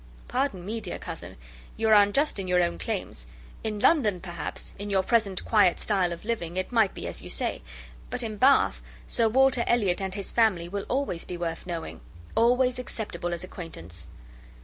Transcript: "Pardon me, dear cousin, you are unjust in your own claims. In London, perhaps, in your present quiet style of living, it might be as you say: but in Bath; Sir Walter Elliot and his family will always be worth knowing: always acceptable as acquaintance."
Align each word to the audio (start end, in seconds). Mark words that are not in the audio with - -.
"Pardon 0.27 0.65
me, 0.65 0.81
dear 0.81 0.97
cousin, 0.97 1.37
you 1.77 1.87
are 1.87 1.93
unjust 1.93 2.39
in 2.39 2.47
your 2.47 2.63
own 2.63 2.79
claims. 2.79 3.27
In 3.63 3.77
London, 3.79 4.19
perhaps, 4.19 4.73
in 4.79 4.89
your 4.89 5.03
present 5.03 5.45
quiet 5.45 5.79
style 5.79 6.11
of 6.11 6.25
living, 6.25 6.57
it 6.57 6.71
might 6.71 6.95
be 6.95 7.05
as 7.05 7.21
you 7.21 7.29
say: 7.29 7.61
but 8.09 8.23
in 8.23 8.37
Bath; 8.37 8.81
Sir 9.05 9.29
Walter 9.29 9.63
Elliot 9.67 10.01
and 10.01 10.15
his 10.15 10.31
family 10.31 10.67
will 10.67 10.87
always 10.89 11.23
be 11.23 11.37
worth 11.37 11.67
knowing: 11.67 12.01
always 12.33 12.79
acceptable 12.79 13.31
as 13.31 13.43
acquaintance." 13.43 14.07